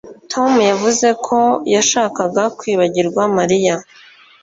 Tom 0.31 0.51
yavuze 0.71 1.07
ko 1.25 1.39
yashakaga 1.73 2.43
kwibagirwa 2.57 3.21
Mariya 3.37 3.75